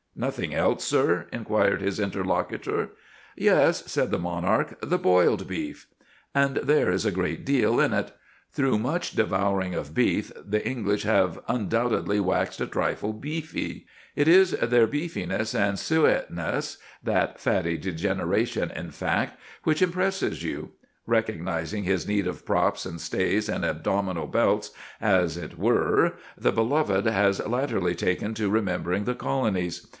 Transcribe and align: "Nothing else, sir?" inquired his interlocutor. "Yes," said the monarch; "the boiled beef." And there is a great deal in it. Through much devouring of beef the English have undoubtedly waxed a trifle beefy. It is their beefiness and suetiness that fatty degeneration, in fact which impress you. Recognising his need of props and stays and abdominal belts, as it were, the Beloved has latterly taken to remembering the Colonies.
"Nothing 0.15 0.53
else, 0.53 0.83
sir?" 0.83 1.27
inquired 1.31 1.81
his 1.81 1.99
interlocutor. 1.99 2.89
"Yes," 3.35 3.83
said 3.91 4.11
the 4.11 4.19
monarch; 4.19 4.77
"the 4.81 4.97
boiled 4.97 5.47
beef." 5.47 5.87
And 6.35 6.57
there 6.57 6.91
is 6.91 7.05
a 7.05 7.11
great 7.11 7.45
deal 7.45 7.79
in 7.79 7.93
it. 7.93 8.11
Through 8.51 8.79
much 8.79 9.11
devouring 9.15 9.73
of 9.73 9.93
beef 9.95 10.31
the 10.43 10.67
English 10.67 11.03
have 11.03 11.39
undoubtedly 11.47 12.19
waxed 12.19 12.59
a 12.61 12.67
trifle 12.67 13.13
beefy. 13.13 13.87
It 14.15 14.27
is 14.27 14.51
their 14.51 14.85
beefiness 14.87 15.55
and 15.55 15.77
suetiness 15.79 16.77
that 17.03 17.39
fatty 17.39 17.77
degeneration, 17.77 18.69
in 18.71 18.91
fact 18.91 19.39
which 19.63 19.81
impress 19.81 20.21
you. 20.21 20.71
Recognising 21.07 21.83
his 21.83 22.07
need 22.07 22.27
of 22.27 22.45
props 22.45 22.85
and 22.85 22.99
stays 22.99 23.47
and 23.47 23.63
abdominal 23.63 24.27
belts, 24.27 24.71
as 24.99 25.37
it 25.37 25.57
were, 25.57 26.13
the 26.37 26.51
Beloved 26.51 27.05
has 27.05 27.39
latterly 27.47 27.95
taken 27.95 28.33
to 28.33 28.49
remembering 28.49 29.05
the 29.05 29.15
Colonies. 29.15 29.87